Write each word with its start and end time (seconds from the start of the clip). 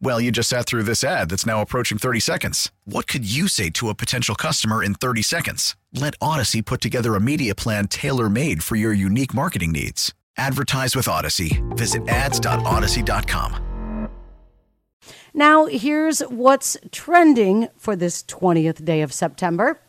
Well, 0.00 0.20
you 0.20 0.30
just 0.30 0.48
sat 0.48 0.66
through 0.66 0.84
this 0.84 1.02
ad 1.02 1.30
that's 1.30 1.46
now 1.46 1.60
approaching 1.60 1.98
30 1.98 2.20
seconds. 2.20 2.70
What 2.84 3.06
could 3.06 3.30
you 3.30 3.48
say 3.48 3.70
to 3.70 3.88
a 3.88 3.94
potential 3.94 4.34
customer 4.34 4.82
in 4.82 4.94
30 4.94 5.22
seconds? 5.22 5.76
Let 5.92 6.14
Odyssey 6.20 6.62
put 6.62 6.80
together 6.80 7.14
a 7.14 7.20
media 7.20 7.54
plan 7.54 7.88
tailor 7.88 8.28
made 8.28 8.62
for 8.62 8.76
your 8.76 8.92
unique 8.92 9.34
marketing 9.34 9.72
needs. 9.72 10.12
Advertise 10.36 10.96
with 10.96 11.08
Odyssey. 11.08 11.62
Visit 11.70 12.06
ads.odyssey.com. 12.08 14.08
Now, 15.36 15.66
here's 15.66 16.20
what's 16.20 16.76
trending 16.92 17.68
for 17.76 17.96
this 17.96 18.22
20th 18.22 18.84
day 18.84 19.02
of 19.02 19.12
September. 19.12 19.80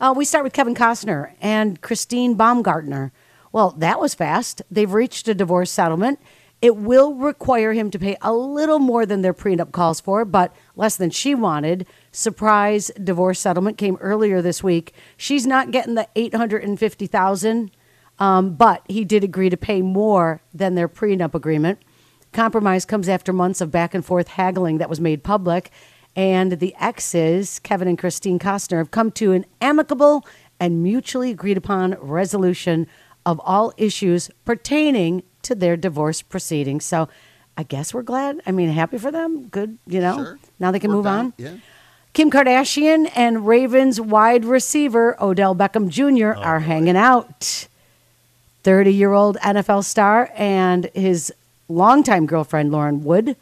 Uh, 0.00 0.14
we 0.16 0.24
start 0.24 0.44
with 0.44 0.52
Kevin 0.52 0.74
Costner 0.74 1.32
and 1.40 1.80
Christine 1.80 2.34
Baumgartner. 2.34 3.12
Well, 3.52 3.70
that 3.78 4.00
was 4.00 4.14
fast. 4.14 4.62
They've 4.70 4.92
reached 4.92 5.28
a 5.28 5.34
divorce 5.34 5.70
settlement. 5.70 6.18
It 6.62 6.76
will 6.76 7.14
require 7.14 7.72
him 7.72 7.90
to 7.90 7.98
pay 7.98 8.16
a 8.22 8.32
little 8.32 8.78
more 8.78 9.04
than 9.04 9.22
their 9.22 9.34
prenup 9.34 9.72
calls 9.72 10.00
for, 10.00 10.24
but 10.24 10.54
less 10.76 10.96
than 10.96 11.10
she 11.10 11.34
wanted. 11.34 11.88
Surprise 12.12 12.92
divorce 13.02 13.40
settlement 13.40 13.78
came 13.78 13.96
earlier 14.00 14.40
this 14.40 14.62
week. 14.62 14.94
She's 15.16 15.44
not 15.44 15.72
getting 15.72 15.96
the 15.96 16.08
850,000, 16.14 17.72
um, 18.20 18.54
but 18.54 18.82
he 18.88 19.04
did 19.04 19.24
agree 19.24 19.50
to 19.50 19.56
pay 19.56 19.82
more 19.82 20.40
than 20.54 20.76
their 20.76 20.88
prenup 20.88 21.34
agreement. 21.34 21.80
Compromise 22.32 22.84
comes 22.84 23.08
after 23.08 23.32
months 23.32 23.60
of 23.60 23.72
back 23.72 23.92
and 23.92 24.04
forth 24.04 24.28
haggling 24.28 24.78
that 24.78 24.88
was 24.88 25.00
made 25.00 25.24
public, 25.24 25.72
and 26.14 26.52
the 26.60 26.76
exes, 26.78 27.58
Kevin 27.58 27.88
and 27.88 27.98
Christine 27.98 28.38
Costner, 28.38 28.78
have 28.78 28.92
come 28.92 29.10
to 29.12 29.32
an 29.32 29.46
amicable 29.60 30.24
and 30.60 30.80
mutually 30.80 31.32
agreed 31.32 31.56
upon 31.56 31.96
resolution 32.00 32.86
of 33.26 33.40
all 33.44 33.72
issues 33.76 34.30
pertaining 34.44 35.24
to 35.42 35.54
their 35.54 35.76
divorce 35.76 36.22
proceedings. 36.22 36.84
So 36.84 37.08
I 37.56 37.62
guess 37.62 37.92
we're 37.92 38.02
glad. 38.02 38.40
I 38.46 38.50
mean, 38.52 38.70
happy 38.70 38.98
for 38.98 39.10
them. 39.10 39.48
Good, 39.48 39.78
you 39.86 40.00
know. 40.00 40.16
Sure. 40.16 40.38
Now 40.58 40.70
they 40.70 40.78
can 40.78 40.90
Worked 40.90 40.96
move 40.96 41.06
out, 41.06 41.18
on. 41.18 41.32
Yeah. 41.36 41.54
Kim 42.12 42.30
Kardashian 42.30 43.10
and 43.14 43.46
Ravens 43.46 44.00
wide 44.00 44.44
receiver 44.44 45.16
Odell 45.22 45.54
Beckham 45.54 45.88
Jr. 45.88 46.38
Oh, 46.38 46.42
are 46.42 46.60
hanging 46.60 46.96
out. 46.96 47.66
30 48.64 48.92
year 48.92 49.12
old 49.12 49.36
NFL 49.38 49.84
star 49.84 50.30
and 50.36 50.90
his 50.94 51.32
longtime 51.68 52.26
girlfriend, 52.26 52.70
Lauren 52.70 53.02
Wood, 53.02 53.36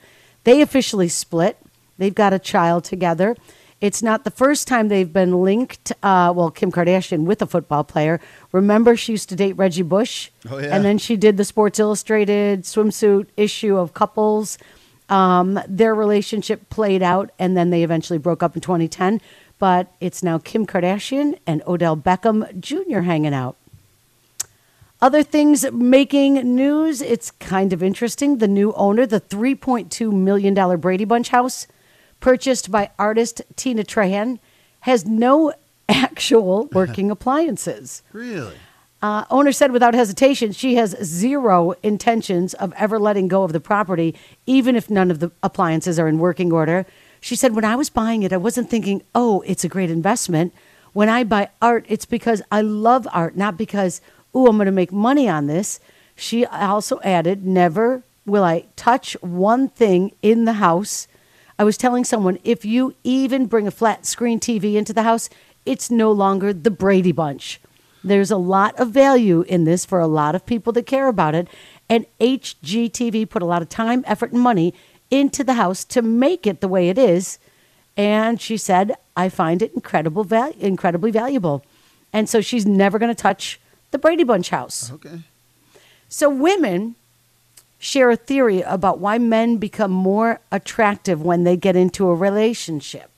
they 0.45 0.63
officially 0.63 1.09
split. 1.09 1.59
They've 1.99 2.15
got 2.15 2.33
a 2.33 2.39
child 2.39 2.85
together. 2.85 3.37
It's 3.81 4.03
not 4.03 4.25
the 4.25 4.31
first 4.31 4.69
time 4.69 4.89
they've 4.89 5.11
been 5.13 5.43
linked. 5.43 5.91
Uh, 6.03 6.33
well, 6.37 6.51
Kim 6.51 6.71
Kardashian 6.71 7.25
with 7.25 7.41
a 7.41 7.47
football 7.47 7.83
player. 7.83 8.21
Remember, 8.53 8.95
she 8.95 9.13
used 9.13 9.31
to 9.31 9.37
date 9.37 9.55
Reggie 9.55 9.83
Bush, 9.83 10.31
Oh, 10.51 10.59
yeah. 10.59 10.75
and 10.77 10.85
then 10.85 10.99
she 10.99 11.17
did 11.17 11.39
the 11.39 11.45
Sports 11.45 11.79
Illustrated 11.81 12.65
swimsuit 12.65 13.27
issue 13.39 13.77
of 13.79 13.95
couples. 13.95 14.59
Um, 15.09 15.59
their 15.67 15.95
relationship 15.95 16.69
played 16.69 17.03
out, 17.03 17.31
and 17.39 17.57
then 17.57 17.71
they 17.71 17.83
eventually 17.83 18.19
broke 18.19 18.43
up 18.43 18.55
in 18.55 18.61
2010. 18.61 19.21
But 19.59 19.89
it's 20.01 20.23
now 20.23 20.39
Kim 20.39 20.67
Kardashian 20.67 21.39
and 21.47 21.63
Odell 21.67 21.97
Beckham 21.97 22.59
Jr. 22.61 23.01
hanging 23.01 23.35
out. 23.35 23.57
Other 25.03 25.23
things 25.23 25.65
making 25.73 26.35
news, 26.55 27.01
it's 27.01 27.31
kind 27.31 27.73
of 27.73 27.83
interesting. 27.83 28.39
The 28.39 28.49
new 28.49 28.73
owner, 28.75 29.07
the 29.07 29.21
$3.2 29.21 30.13
million 30.13 30.79
Brady 30.79 31.07
Bunch 31.07 31.31
house, 31.31 31.67
purchased 32.21 32.71
by 32.71 32.91
artist 32.99 33.43
Tina 33.57 33.83
Trahan, 33.83 34.39
has 34.81 35.05
no 35.07 35.53
actual 35.89 36.67
working 36.73 37.11
appliances. 37.17 38.03
Really? 38.13 38.55
Uh, 39.03 39.25
owner 39.31 39.51
said 39.51 39.73
without 39.73 39.95
hesitation 39.95 40.53
she 40.53 40.75
has 40.75 40.95
zero 41.03 41.73
intentions 41.83 42.53
of 42.55 42.73
ever 42.77 42.99
letting 42.99 43.29
go 43.29 43.43
of 43.43 43.53
the 43.53 43.61
property, 43.61 44.15
even 44.47 44.77
if 44.77 44.91
none 44.91 45.11
of 45.11 45.21
the 45.21 45.31
appliances 45.43 45.99
are 45.99 46.07
in 46.07 46.19
working 46.19 46.53
order. 46.53 46.85
She 47.21 47.37
said, 47.37 47.55
When 47.55 47.65
I 47.65 47.77
was 47.77 47.91
buying 47.91 48.23
it, 48.23 48.33
I 48.33 48.37
wasn't 48.37 48.71
thinking, 48.71 49.03
oh, 49.15 49.43
it's 49.47 49.65
a 49.65 49.69
great 49.69 49.91
investment. 49.91 50.53
When 50.93 51.09
I 51.09 51.25
buy 51.25 51.51
art, 51.63 51.87
it's 51.89 52.05
because 52.05 52.43
I 52.51 52.63
love 52.63 53.07
art, 53.13 53.37
not 53.37 53.57
because, 53.57 54.01
oh, 54.35 54.47
I'm 54.47 54.57
going 54.57 54.67
to 54.67 54.73
make 54.73 54.93
money 54.93 55.29
on 55.29 55.47
this. 55.47 55.81
She 56.17 56.45
also 56.45 57.01
added, 57.03 57.47
Never 57.47 58.03
will 58.27 58.45
I 58.45 58.67
touch 58.77 59.17
one 59.23 59.69
thing 59.69 60.13
in 60.23 60.45
the 60.45 60.55
house. 60.55 61.09
I 61.61 61.63
was 61.63 61.77
telling 61.77 62.05
someone, 62.07 62.39
if 62.43 62.65
you 62.65 62.95
even 63.05 63.45
bring 63.45 63.67
a 63.67 63.71
flat 63.71 64.07
screen 64.07 64.41
TV 64.41 64.77
into 64.77 64.95
the 64.95 65.03
house, 65.03 65.29
it's 65.67 65.91
no 65.91 66.11
longer 66.11 66.55
the 66.55 66.71
Brady 66.71 67.13
Bunch. 67.13 67.61
There's 68.03 68.31
a 68.31 68.39
lot 68.39 68.81
of 68.81 68.93
value 68.93 69.43
in 69.43 69.65
this 69.65 69.85
for 69.85 70.01
a 70.01 70.07
lot 70.07 70.35
of 70.35 70.47
people 70.47 70.73
that 70.73 70.87
care 70.87 71.07
about 71.07 71.35
it. 71.35 71.49
And 71.87 72.07
HGTV 72.19 73.29
put 73.29 73.43
a 73.43 73.45
lot 73.45 73.61
of 73.61 73.69
time, 73.69 74.05
effort, 74.07 74.33
and 74.33 74.41
money 74.41 74.73
into 75.11 75.45
the 75.45 75.53
house 75.53 75.85
to 75.85 76.01
make 76.01 76.47
it 76.47 76.63
the 76.63 76.69
way 76.69 76.89
it 76.89 76.97
is. 76.97 77.39
And 77.95 78.41
she 78.41 78.57
said, 78.57 78.95
I 79.15 79.29
find 79.29 79.61
it 79.61 79.75
incredible 79.75 80.25
val- 80.25 80.55
incredibly 80.59 81.11
valuable. 81.11 81.63
And 82.11 82.27
so 82.27 82.41
she's 82.41 82.65
never 82.65 82.99
going 82.99 83.15
to 83.15 83.23
touch 83.23 83.61
the 83.91 83.99
Brady 83.99 84.25
Bunch 84.25 84.49
house. 84.49 84.91
Okay. 84.93 85.25
So 86.09 86.31
women 86.31 86.97
share 87.81 88.11
a 88.11 88.17
theory 88.17 88.61
about 88.61 88.99
why 88.99 89.19
men 89.19 89.57
become 89.57 89.91
more 89.91 90.39
attractive 90.53 91.23
when 91.23 91.45
they 91.45 91.57
get 91.57 91.75
into 91.75 92.07
a 92.09 92.15
relationship. 92.15 93.11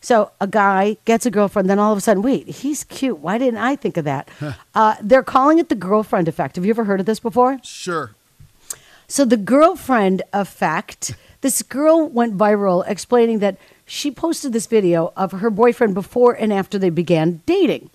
So 0.00 0.30
a 0.40 0.46
guy 0.46 0.96
gets 1.04 1.26
a 1.26 1.30
girlfriend, 1.30 1.68
then 1.68 1.78
all 1.78 1.92
of 1.92 1.98
a 1.98 2.00
sudden, 2.00 2.22
wait, 2.22 2.48
he's 2.48 2.84
cute. 2.84 3.18
Why 3.18 3.36
didn't 3.36 3.60
I 3.60 3.76
think 3.76 3.98
of 3.98 4.04
that? 4.06 4.28
uh, 4.74 4.96
they're 5.02 5.22
calling 5.22 5.58
it 5.58 5.68
the 5.68 5.74
girlfriend 5.74 6.26
effect. 6.26 6.56
Have 6.56 6.64
you 6.64 6.70
ever 6.70 6.84
heard 6.84 7.00
of 7.00 7.06
this 7.06 7.20
before? 7.20 7.58
Sure. 7.62 8.12
So 9.06 9.24
the 9.24 9.36
girlfriend 9.36 10.22
effect. 10.32 11.14
This 11.42 11.62
girl 11.62 12.08
went 12.08 12.36
viral 12.36 12.82
explaining 12.88 13.38
that 13.38 13.56
she 13.84 14.10
posted 14.10 14.52
this 14.52 14.66
video 14.66 15.12
of 15.16 15.30
her 15.32 15.50
boyfriend 15.50 15.94
before 15.94 16.32
and 16.32 16.52
after 16.52 16.76
they 16.76 16.90
began 16.90 17.42
dating. 17.46 17.90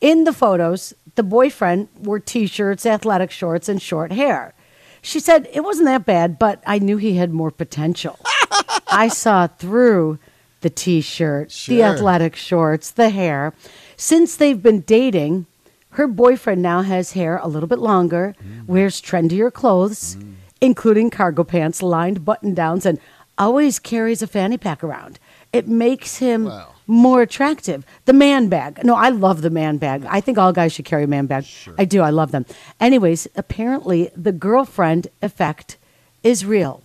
In 0.00 0.24
the 0.24 0.32
photos, 0.32 0.94
the 1.16 1.24
boyfriend 1.24 1.88
wore 1.98 2.20
t-shirts, 2.20 2.86
athletic 2.86 3.30
shorts, 3.30 3.68
and 3.68 3.82
short 3.82 4.12
hair. 4.12 4.54
She 5.04 5.20
said 5.20 5.48
it 5.52 5.60
wasn't 5.60 5.86
that 5.86 6.06
bad, 6.06 6.38
but 6.38 6.62
I 6.66 6.78
knew 6.78 6.96
he 6.96 7.16
had 7.16 7.30
more 7.30 7.50
potential. 7.50 8.18
I 8.88 9.08
saw 9.08 9.46
through 9.46 10.18
the 10.62 10.70
t-shirt, 10.70 11.50
the 11.68 11.82
athletic 11.82 12.34
shorts, 12.34 12.90
the 12.90 13.10
hair. 13.10 13.52
Since 13.98 14.36
they've 14.36 14.62
been 14.62 14.80
dating, 14.80 15.44
her 15.90 16.06
boyfriend 16.06 16.62
now 16.62 16.80
has 16.80 17.12
hair 17.12 17.38
a 17.42 17.48
little 17.48 17.68
bit 17.68 17.80
longer, 17.80 18.34
mm. 18.42 18.66
wears 18.66 19.02
trendier 19.02 19.52
clothes, 19.52 20.16
mm. 20.16 20.36
including 20.62 21.10
cargo 21.10 21.44
pants, 21.44 21.82
lined 21.82 22.24
button 22.24 22.54
downs, 22.54 22.86
and 22.86 22.98
always 23.36 23.78
carries 23.78 24.22
a 24.22 24.26
fanny 24.26 24.56
pack 24.56 24.82
around. 24.82 25.18
It 25.52 25.68
makes 25.68 26.16
him 26.16 26.46
Wow. 26.46 26.73
More 26.86 27.22
attractive. 27.22 27.84
The 28.04 28.12
man 28.12 28.48
bag. 28.48 28.84
No, 28.84 28.94
I 28.94 29.08
love 29.08 29.42
the 29.42 29.50
man 29.50 29.78
bag. 29.78 30.04
I 30.08 30.20
think 30.20 30.38
all 30.38 30.52
guys 30.52 30.72
should 30.72 30.84
carry 30.84 31.04
a 31.04 31.08
man 31.08 31.26
bag. 31.26 31.46
I 31.78 31.84
do. 31.84 32.02
I 32.02 32.10
love 32.10 32.30
them. 32.30 32.46
Anyways, 32.80 33.26
apparently 33.36 34.10
the 34.16 34.32
girlfriend 34.32 35.08
effect 35.22 35.76
is 36.22 36.44
real. 36.44 36.82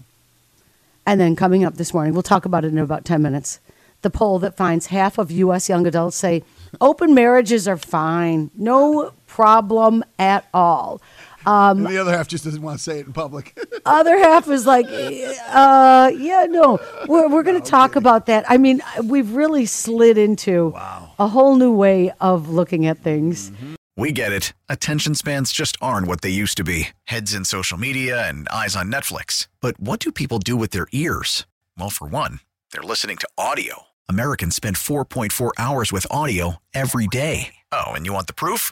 And 1.05 1.19
then 1.19 1.35
coming 1.35 1.63
up 1.63 1.75
this 1.75 1.93
morning, 1.93 2.13
we'll 2.13 2.23
talk 2.23 2.45
about 2.45 2.63
it 2.63 2.67
in 2.67 2.77
about 2.77 3.03
10 3.05 3.21
minutes. 3.21 3.59
The 4.01 4.09
poll 4.09 4.39
that 4.39 4.55
finds 4.55 4.87
half 4.87 5.17
of 5.17 5.31
U.S. 5.31 5.67
young 5.67 5.85
adults 5.85 6.15
say 6.15 6.43
open 6.79 7.13
marriages 7.13 7.67
are 7.67 7.77
fine, 7.77 8.51
no 8.55 9.11
problem 9.27 10.03
at 10.17 10.47
all. 10.53 11.01
and 11.45 11.85
um, 11.85 11.91
the 11.91 11.97
other 11.97 12.15
half 12.15 12.27
just 12.27 12.43
doesn't 12.43 12.61
want 12.61 12.77
to 12.77 12.83
say 12.83 12.99
it 12.99 13.07
in 13.07 13.13
public. 13.13 13.57
Other 13.85 14.17
half 14.17 14.47
is 14.47 14.65
like, 14.65 14.85
uh, 14.87 16.11
yeah, 16.17 16.45
no, 16.49 16.79
we're, 17.07 17.29
we're 17.29 17.43
going 17.43 17.61
to 17.61 17.69
talk 17.69 17.95
about 17.95 18.25
that. 18.27 18.45
I 18.49 18.57
mean, 18.57 18.81
we've 19.03 19.33
really 19.33 19.65
slid 19.65 20.17
into 20.17 20.73
a 20.75 21.27
whole 21.27 21.55
new 21.55 21.73
way 21.73 22.11
of 22.19 22.49
looking 22.49 22.85
at 22.85 22.99
things. 22.99 23.51
We 23.97 24.13
get 24.13 24.31
it. 24.31 24.53
Attention 24.69 25.13
spans 25.13 25.51
just 25.51 25.75
aren't 25.81 26.07
what 26.07 26.21
they 26.21 26.29
used 26.29 26.55
to 26.57 26.63
be 26.63 26.89
heads 27.05 27.33
in 27.33 27.43
social 27.43 27.77
media 27.77 28.27
and 28.29 28.47
eyes 28.47 28.75
on 28.75 28.89
Netflix. 28.91 29.47
But 29.59 29.77
what 29.79 29.99
do 29.99 30.11
people 30.11 30.39
do 30.39 30.55
with 30.55 30.71
their 30.71 30.87
ears? 30.93 31.45
Well, 31.77 31.89
for 31.89 32.07
one, 32.07 32.39
they're 32.71 32.81
listening 32.81 33.17
to 33.17 33.27
audio. 33.37 33.87
Americans 34.07 34.55
spend 34.55 34.77
4.4 34.77 35.51
hours 35.57 35.91
with 35.91 36.07
audio 36.09 36.61
every 36.73 37.07
day. 37.07 37.55
Oh, 37.73 37.87
and 37.91 38.05
you 38.05 38.13
want 38.13 38.27
the 38.27 38.33
proof? 38.33 38.71